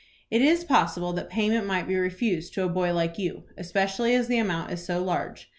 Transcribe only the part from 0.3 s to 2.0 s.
"It is possible that payment might be